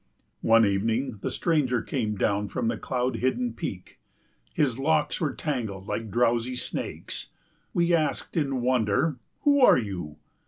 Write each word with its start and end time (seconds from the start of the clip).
One 0.41 0.65
evening 0.65 1.19
the 1.21 1.29
stranger 1.29 1.83
came 1.83 2.15
down 2.15 2.47
from 2.49 2.69
the 2.69 2.77
cloud 2.79 3.17
hidden 3.17 3.53
peak; 3.53 3.99
his 4.51 4.79
locks 4.79 5.21
were 5.21 5.35
tangled 5.35 5.85
like 5.87 6.09
drowsy 6.09 6.55
snakes. 6.55 7.27
We 7.71 7.93
asked 7.93 8.35
in 8.35 8.61
wonder, 8.63 9.17
"Who 9.41 9.59
are 9.61 9.77
you?" 9.77 10.17